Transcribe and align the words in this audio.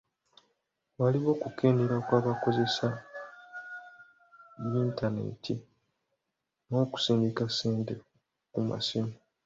Waliwo 0.99 1.29
okukendeera 1.35 1.97
kw'abakozesa 2.07 2.87
yintanenti 4.71 5.53
n'okusindika 6.69 7.43
ssente 7.49 7.93
ku 8.51 8.59
masimu. 8.69 9.13